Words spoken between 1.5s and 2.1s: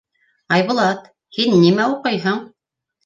нимә